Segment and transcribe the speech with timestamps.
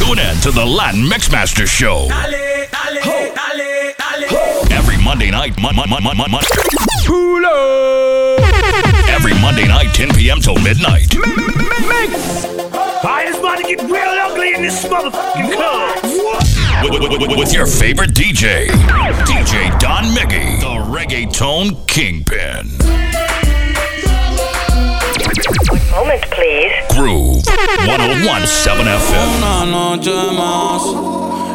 [0.00, 2.08] Tune in to the Latin Mixmaster Show.
[4.72, 6.42] Every Monday night, mon- mon- mon- mon- mon- mon-
[9.08, 10.40] Every Monday night, 10 p.m.
[10.40, 11.14] till midnight.
[11.14, 12.44] Mix.
[13.04, 13.94] I just about to get real
[14.26, 16.02] ugly in this motherfucking club.
[16.82, 18.66] With, with- with- with your favorite DJ,
[19.26, 22.70] DJ Don Miggy, the reggaeton kingpin.
[25.70, 26.72] Moment, please.
[26.96, 29.38] Groove 1017 FM.
[29.38, 30.82] Una noche más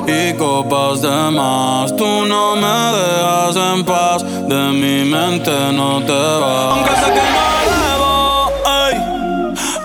[0.08, 1.94] y copas de más.
[1.98, 6.75] Tú no me dejas en paz, de mi mente no te vas.
[6.75, 8.52] Aunque sé que no debo
[8.88, 8.95] ey,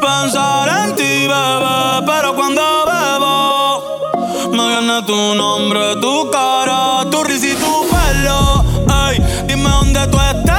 [0.01, 7.49] pensar en ti, bebé, pero cuando bebo me viene tu nombre, tu cara, tu risa
[7.49, 8.65] y tu pelo.
[9.09, 9.19] Ey,
[9.49, 10.50] dime dónde tú estás,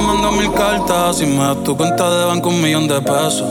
[0.00, 1.16] mando mil cartas.
[1.18, 3.44] Si me das tu cuenta de banco, un millón de pesos.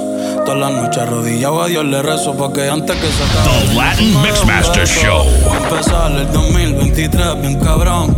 [0.45, 4.21] Todas las noches arrodillado a Dios le rezo porque antes que se acabe The Latin
[4.21, 4.87] Mixmaster.
[4.87, 5.25] Show.
[5.63, 8.15] Empezar el 2023 bien cabrón.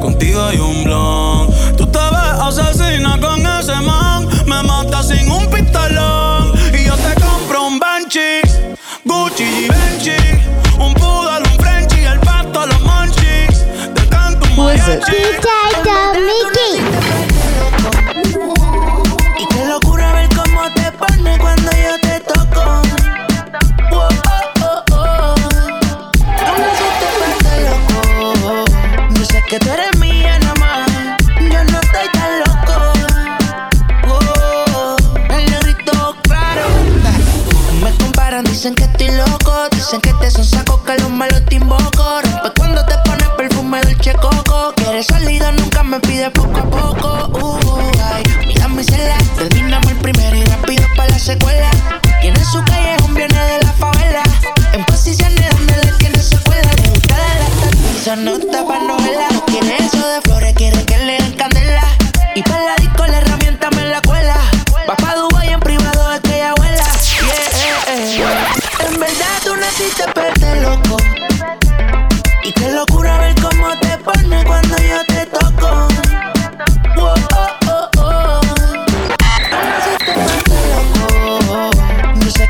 [0.00, 1.48] Contigo hay un blon.
[1.76, 4.26] Tú te ves asesina con ese man.
[4.46, 6.52] Me matas sin un pistolón.
[6.72, 8.40] Y yo te compro un Banshee,
[9.04, 10.16] Gucci y Benchi.
[10.78, 13.64] Un poodle, un Frenchie, el pato, los monchis.
[13.94, 15.00] Te canto un Who is it?
[15.00, 15.12] mariachi.
[15.12, 15.48] DJ
[15.84, 17.17] Don Mickey.
[39.88, 41.97] Dicen que te son saco que los malos te invoco.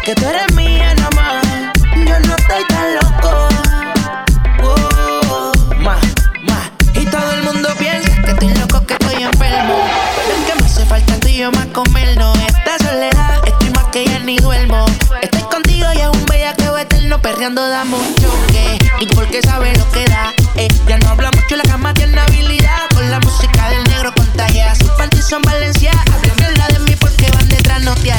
[0.09, 1.43] Que tú eres mía nada.
[1.95, 3.49] Yo no estoy tan loco.
[5.77, 6.01] Más,
[6.45, 6.71] más.
[6.95, 9.77] Y todo el mundo piensa que estoy loco, que estoy enfermo.
[10.27, 12.39] Pero que me hace falta tú y yo más comernos.
[12.39, 14.87] Esta soledad, estoy más que ya ni duermo.
[15.21, 17.21] Estoy contigo y es un bellaqueo eterno.
[17.21, 18.79] Perreando da mucho que.
[19.01, 20.33] Y porque sabe lo que da.
[20.55, 22.89] Eh, ya no habla mucho, la cama tiene habilidad.
[22.95, 24.75] Con la música del negro contagia.
[24.75, 25.93] Sus panties son Valencia.
[26.39, 28.11] Mierda de mí porque van detrás, no te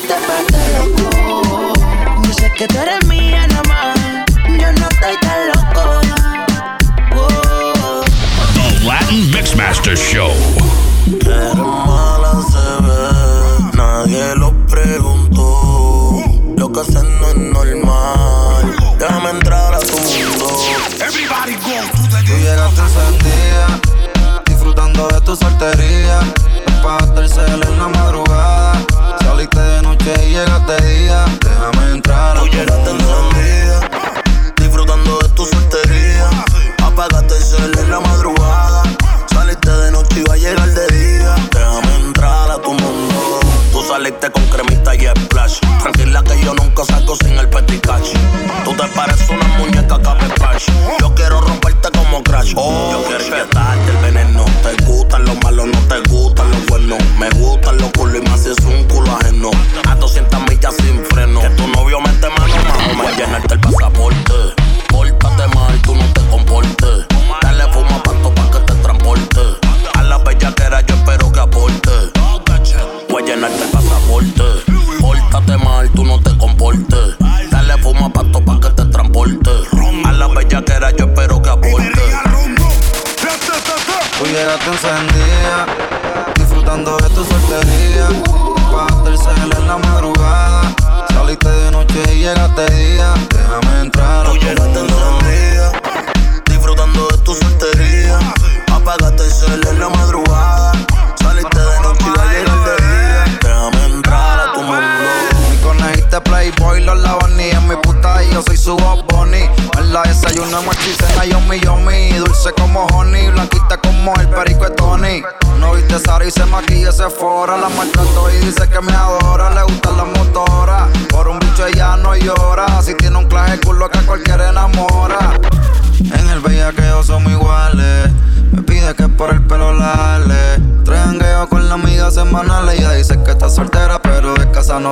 [0.00, 1.72] te metes loco.
[2.22, 3.98] Dices que tú eres mía nomás.
[4.46, 6.00] Yo no estoy tan loco.
[8.54, 10.32] The Latin Mixmaster Show.
[11.06, 13.08] Eres mala se ve,
[13.74, 16.22] nadie lo preguntó.
[16.56, 18.76] Lo que hacen no es normal.
[18.98, 20.46] Déjame entrar a tu mundo.
[21.00, 22.82] Everybody go to the Tú llegaste
[23.24, 23.80] día,
[24.44, 26.20] disfrutando de tu soltería.
[26.82, 28.72] Para hacerse en la madrugada.
[29.20, 32.38] Saliste que llegaste día, déjame entrar.
[32.38, 36.28] Tú llegaste en la disfrutando de tu soltería.
[36.84, 38.82] Apagaste el cel en la madrugada,
[39.32, 41.34] saliste de noche y va a llegar de día.
[41.52, 43.40] Déjame entrar a tu mundo.
[43.72, 45.60] Tú saliste con cremita y splash.
[45.82, 47.78] Tranquila que yo nunca saco sin el petit
[48.64, 50.66] Tú te pareces una muñeca cabepash.
[51.00, 52.52] Yo quiero romperte como crash.
[52.56, 52.87] Oh,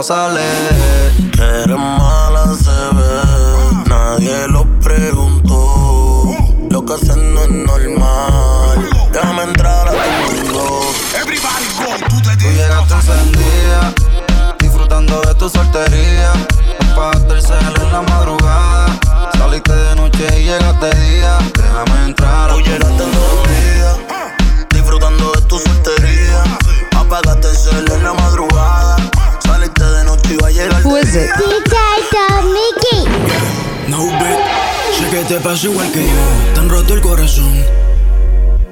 [0.06, 0.46] sale.
[1.36, 3.12] Eres mala, se ve.
[3.88, 6.32] Nadie lo preguntó.
[6.70, 8.88] Lo que hacen no es normal.
[9.12, 10.80] Déjame entrar a tu mundo.
[11.20, 13.94] Everybody go, tú te llegaste encendida,
[14.60, 16.32] disfrutando de tu soltería.
[16.92, 18.86] Apagaste el cel en la madrugada.
[19.36, 21.38] Saliste de noche y llegaste día.
[21.54, 23.42] Déjame entrar a tu mundo.
[24.70, 26.44] Disfrutando de tu soltería.
[26.96, 28.85] Apagaste el cel en la madrugada.
[30.26, 31.30] Who is it?
[32.42, 33.06] Mickey.
[33.88, 34.40] No bet.
[34.98, 36.54] Sé que te pasa igual que yo.
[36.54, 37.54] Tan roto el corazón.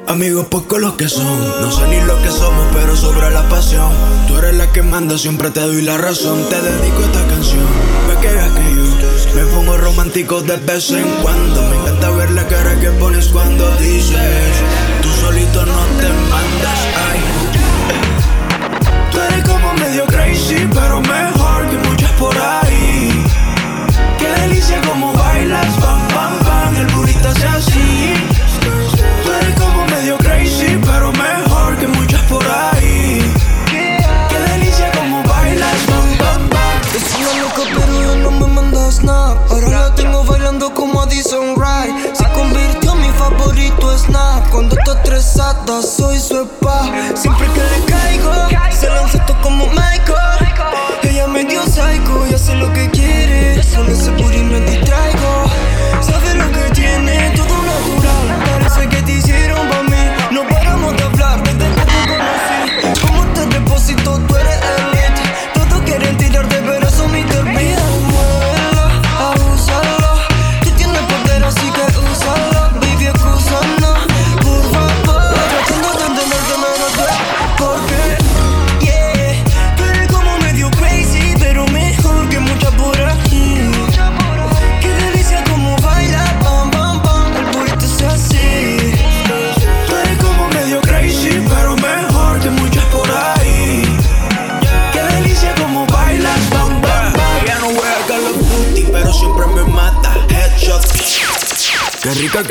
[0.09, 3.91] Amigos pocos los que son, no sé ni lo que somos, pero sobra la pasión.
[4.27, 6.45] Tú eres la que manda, siempre te doy la razón.
[6.51, 7.67] Te dedico a esta canción,
[8.09, 11.63] me quedas que yo me pongo romántico de vez en cuando.
[11.63, 14.94] Me encanta ver la cara que pones cuando dices.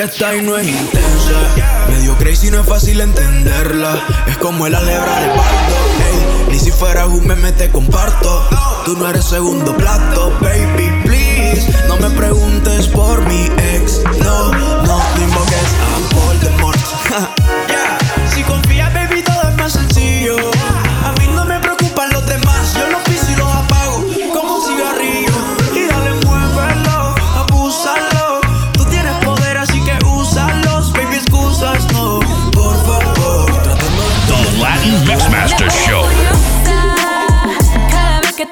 [0.10, 1.88] que y no es intensa.
[1.88, 4.04] Medio crazy, no es fácil entenderla.
[4.28, 6.50] Es como el alebra de parto.
[6.50, 8.48] Ni si fueras un meme te comparto.
[8.86, 11.72] Tú no eres segundo plato, baby, please.
[11.88, 13.46] No me preguntes por mi
[13.76, 14.73] ex, no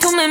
[0.01, 0.30] tú me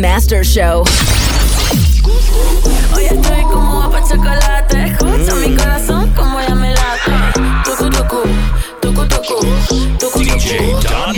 [0.00, 0.82] Master Show.
[2.94, 4.84] Hoy estoy como guapa chocolate.
[4.86, 7.12] Escucha mi corazón como ya me late.
[7.64, 8.22] Tucu, tucu,
[8.80, 9.40] tucu, tucu,
[9.98, 10.72] tucu, DJ.
[10.72, 11.16] Don.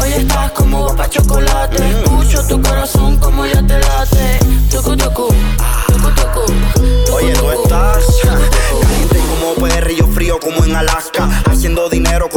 [0.00, 1.76] Hoy estás como guapa chocolate.
[1.90, 4.38] Escucho tu corazón como ya te late.
[4.70, 5.28] Tucu, tucu,
[5.88, 7.14] tucu, tucu.
[7.16, 11.05] Oye, tú estás caliente como perrillo frío como en Alaska.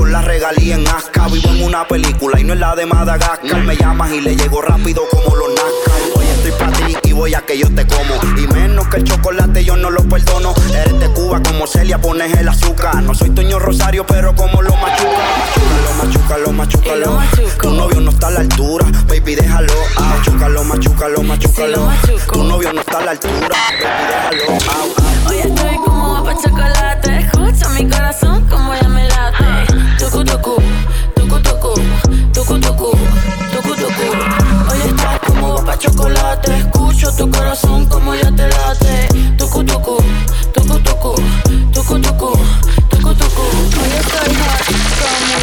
[0.09, 1.27] La regalía en Azca.
[1.27, 3.63] Vivo en una película y no es la de Madagascar.
[3.63, 6.19] Me llamas y le llego rápido como los Nazca.
[6.19, 8.15] Hoy estoy pa' ti y voy a que yo te como.
[8.37, 10.53] Y menos que el chocolate yo no lo perdono.
[10.73, 13.01] Eres de Cuba como Celia, pones el azúcar.
[13.03, 15.23] No soy Toño Rosario, pero como lo machuca.
[15.99, 17.11] Machucalo, machucalo, Y lo machucalo.
[17.13, 17.61] machuco.
[17.61, 19.73] Tu novio no está a la altura, baby, déjalo.
[19.97, 21.21] Ah, machucalo, machucalo.
[21.23, 22.31] machuco.
[22.33, 24.51] Tu novio no está a la altura, baby, déjalo.
[24.53, 25.29] Au, au.
[25.29, 27.17] Hoy estoy como guapa chocolate.
[27.19, 28.88] Escucha mi corazón como ya
[35.79, 36.57] chocolate.
[36.57, 39.07] Escucho tu corazón como ya te late.
[39.37, 39.97] Tucu, tucu,
[40.53, 41.15] tucu, tucu,
[41.73, 42.31] tucu, tucu,
[42.89, 43.41] tucu, tucu.
[43.79, 44.65] Hoy estoy hot
[44.99, 45.39] como.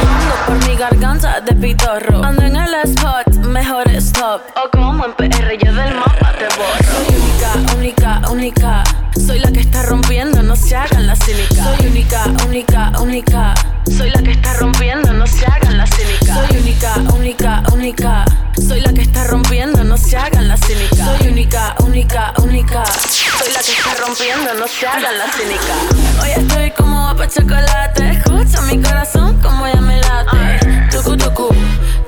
[0.00, 2.24] Ando por mi garganta de pitorro.
[2.24, 4.40] Ando en el spot, mejor stop.
[4.56, 6.84] O como en PR, yo del mapa te borro.
[6.90, 8.84] Soy única, única, única.
[9.26, 11.64] Soy la que está rompiendo, no se hagan la cínica.
[11.64, 13.54] Soy única, única, única.
[13.96, 16.34] Soy la que está rompiendo, no se hagan la cínica.
[16.34, 18.25] Soy única, única, única.
[18.56, 20.96] Soy la que está rompiendo, no se hagan la cínica.
[21.18, 22.84] Soy única, única, única.
[22.86, 26.22] Soy la que está rompiendo, no se hagan la cínica.
[26.22, 28.10] Hoy estoy como guapa chocolate.
[28.10, 30.88] Escucha mi corazón como ya me late.
[30.90, 31.48] Tucu, tucu,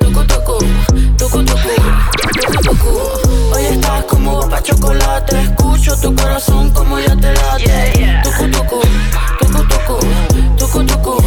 [0.00, 0.58] tucu, tucu,
[1.16, 3.54] tucu, tucu, tucu, tucu.
[3.54, 5.40] Hoy estás como guapa chocolate.
[5.42, 8.20] Escucho tu corazón como ya te late.
[8.24, 8.80] Tucu, tucu,
[9.38, 9.98] tucu, tucu,
[10.56, 11.18] tucu, tucu, tucu,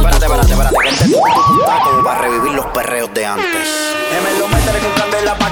[0.00, 0.32] Espérate, tucu.
[0.32, 0.76] espérate, espérate.
[0.84, 3.53] Vente tu taco para revivir los perreos de antes.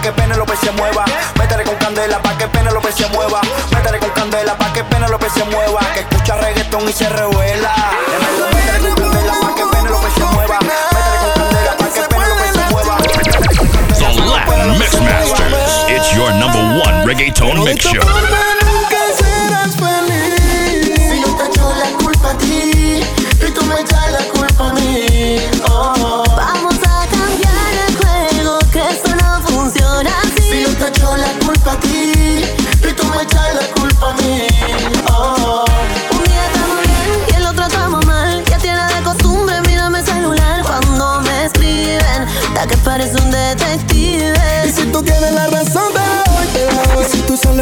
[0.02, 1.04] Que Penelope se mueva.
[1.38, 3.40] Métele con candela pa' que Penelope se mueva.
[3.73, 5.80] Métele con candela pa' que Penelope se mueva.
[5.94, 7.73] Que escucha reggaetón y se revuela.
[8.11, 10.59] Gemelo, métele con candela pa' que Penelope se mueva.
[10.59, 10.68] Con
[11.38, 12.02] candela pa' se
[12.71, 12.97] mueva.
[15.88, 18.51] It's your number one reggaeton mix show.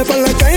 [0.00, 0.49] Sales para la calle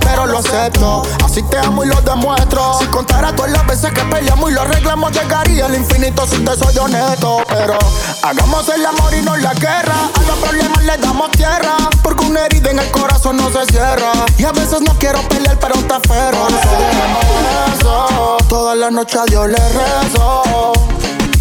[0.00, 1.02] pero lo acepto.
[1.24, 2.74] Así te amo y lo demuestro.
[2.78, 6.56] Si contara todas las veces que peleamos y lo arreglamos, llegaría al infinito si te
[6.56, 7.38] soy honesto.
[7.48, 7.78] Pero
[8.22, 9.94] hagamos el amor y no la guerra.
[10.14, 11.76] A los problemas le damos tierra.
[12.02, 14.12] Porque una herida en el corazón no se cierra.
[14.36, 16.48] Y a veces no quiero pelear, pero te aferro.
[16.50, 20.72] No Toda la noche a Dios le rezo.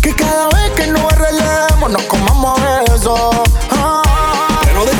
[0.01, 2.60] Que cada vez que nos arreglemos, nos comamos
[2.93, 3.31] eso.
[3.72, 4.03] Ah,
[4.63, 4.91] pero de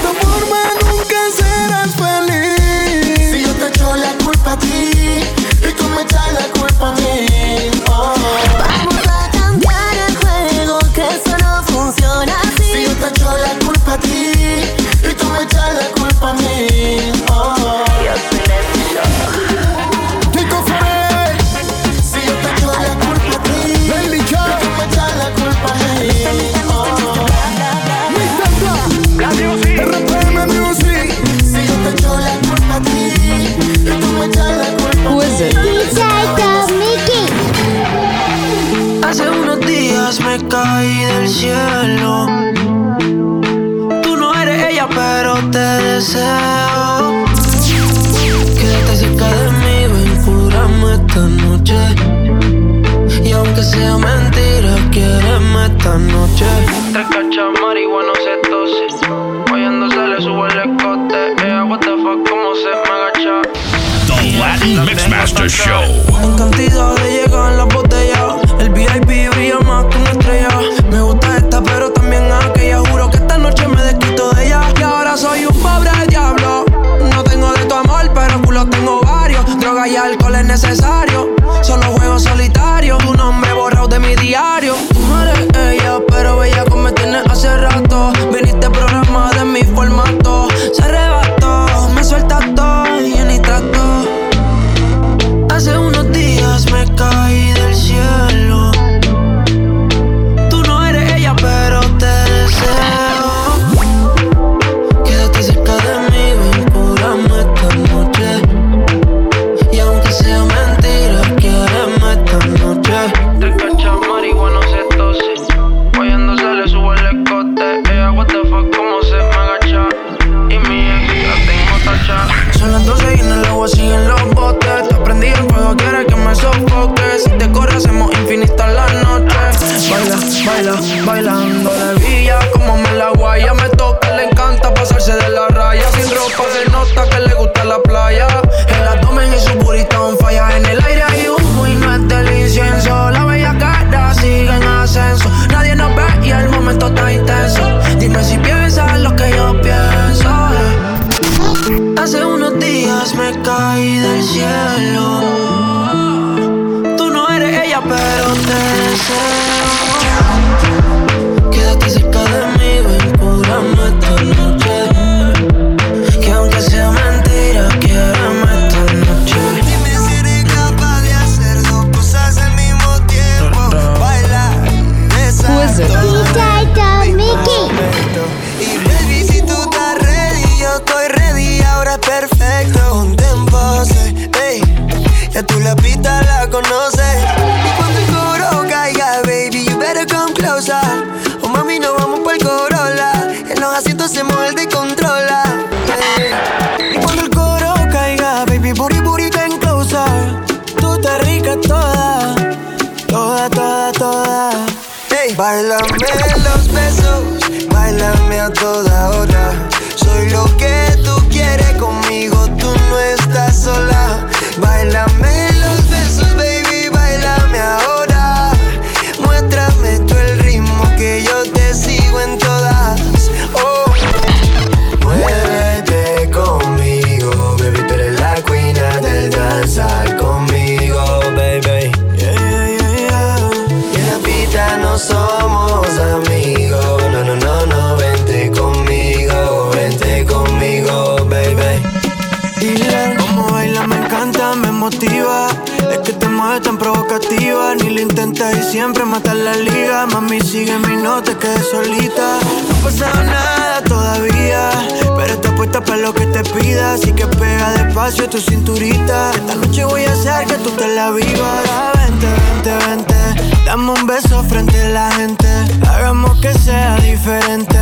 [257.38, 259.32] Pega despacio tu cinturita.
[259.32, 261.64] Esta noche voy a hacer que tú te la vivas.
[261.96, 263.60] Vente, vente, vente.
[263.66, 265.48] Dame un beso frente a la gente.
[265.88, 267.78] Hagamos que sea diferente.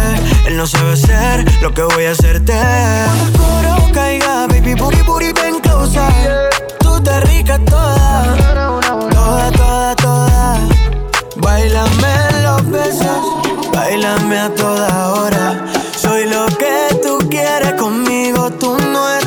[0.46, 2.54] Él no sabe ser lo que voy a hacerte.
[2.54, 6.50] Cuando coro caiga, baby, booty, booty, ven closer.
[6.80, 8.36] Tú te ricas toda.
[9.10, 10.60] Toda, toda, toda.
[11.38, 13.22] Bailame los besos.
[13.74, 15.66] Bailame a toda hora.
[15.96, 19.27] Soy lo que tú quieres conmigo, tú no eres.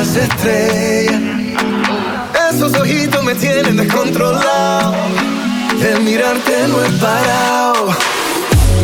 [0.00, 1.20] Las estrellas.
[2.50, 4.94] Esos ojitos me tienen descontrolado.
[5.78, 7.94] De mirarte no he parado.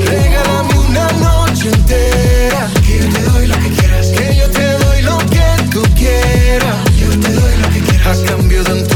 [0.05, 2.69] Regálame una noche entera.
[2.85, 4.07] Que yo te doy lo que quieras.
[4.09, 6.77] Que yo te doy lo que tú quieras.
[6.99, 8.19] Yo te doy lo que quieras.
[8.19, 8.87] A cambio de un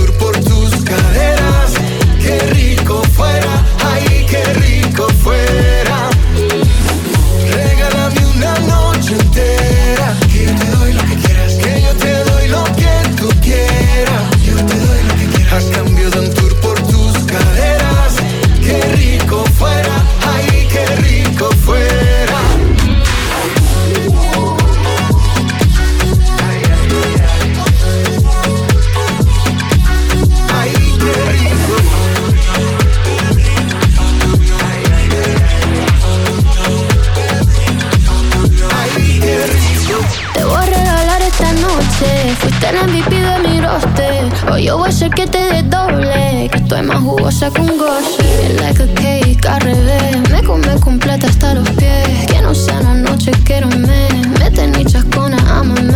[48.61, 50.31] Like a cake al revés.
[50.31, 52.27] Me come completa hasta los pies.
[52.27, 54.29] Que no sea una noche, quiero un mes.
[54.39, 55.91] Me tenés chascona, I'm a.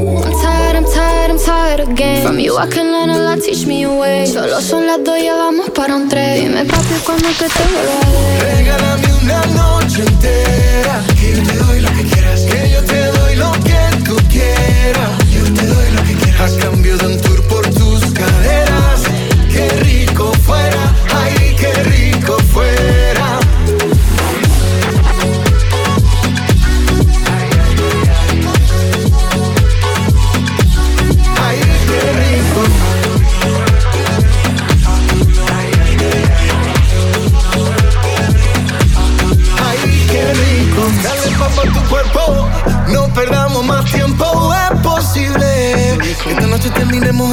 [0.00, 2.22] I'm tired, I'm tired, I'm tired again.
[2.22, 4.26] From you I can learn a lot, teach me a way.
[4.26, 6.40] Solo son las dos, ya vamos para un tren.
[6.40, 8.56] Dime papi cuando que te ver.
[8.56, 11.02] Regálame una noche entera.
[11.18, 12.40] Que yo te doy lo que quieras.
[12.42, 15.10] Que yo te doy lo que tú quieras.
[15.32, 16.52] Yo te doy lo que quieras.
[16.52, 17.19] A cambio de un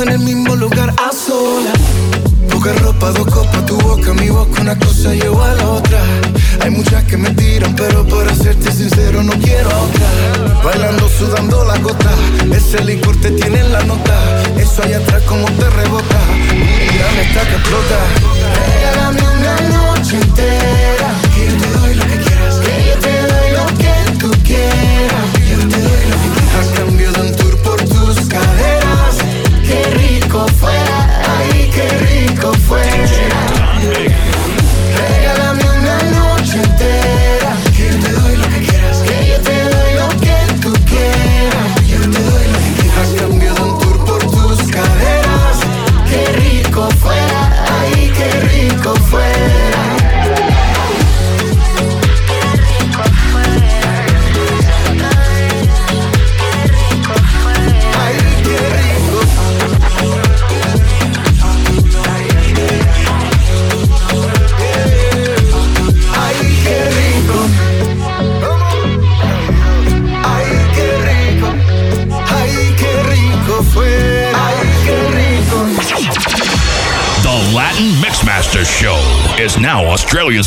[0.01, 1.77] en el mismo lugar a solas.
[2.49, 5.99] Poca ropa, dos copas, tu boca, mi boca, una cosa lleva a la otra.
[6.61, 10.61] Hay muchas que me tiran, pero por serte sincero no quiero otra.
[10.63, 12.11] Bailando, sudando la gota,
[12.53, 14.43] ese licor te tiene en la nota.
[14.57, 16.19] Eso allá atrás como te rebota.
[16.51, 17.99] Mírame esta que explota.
[19.09, 21.26] Una noche entera.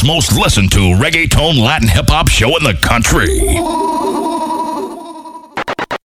[0.04, 3.89] Most listened to reggaeton Latin hip hop show in the country.